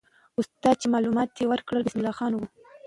استاد 0.39 0.75
چې 0.81 0.87
معلومات 0.93 1.29
یې 1.39 1.45
ورکړل، 1.49 1.81
بسم 1.83 1.97
الله 1.99 2.13
خان 2.17 2.31
وو. 2.33 2.47